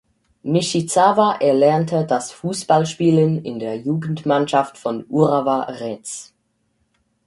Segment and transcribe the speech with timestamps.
[0.43, 6.33] Nishizawa erlernte das Fußballspielen in der Jugendmannschaft von Urawa Reds.